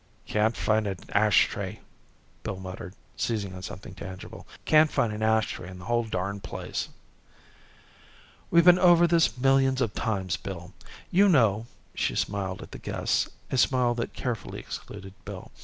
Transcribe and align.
"Can't 0.25 0.57
find 0.57 0.87
an 0.87 0.97
ashtray," 1.13 1.79
Bill 2.41 2.57
muttered, 2.57 2.95
seizing 3.15 3.53
on 3.53 3.61
something 3.61 3.93
tangible. 3.93 4.47
"Can't 4.65 4.91
find 4.91 5.13
an 5.13 5.21
ashtray 5.21 5.69
in 5.69 5.77
the 5.77 5.85
whole 5.85 6.05
darn 6.05 6.39
place." 6.39 6.89
"We've 8.49 8.65
been 8.65 8.79
over 8.79 9.05
this 9.05 9.37
millions 9.37 9.79
of 9.79 9.93
times, 9.93 10.37
Bill. 10.37 10.73
You 11.11 11.29
know" 11.29 11.67
she 11.93 12.15
smiled 12.15 12.63
at 12.63 12.71
the 12.71 12.79
guests, 12.79 13.29
a 13.51 13.59
smile 13.59 13.93
that 13.93 14.13
carefully 14.13 14.57
excluded 14.59 15.13
Bill. 15.23 15.51